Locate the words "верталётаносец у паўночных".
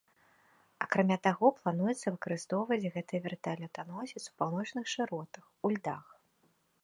3.27-4.85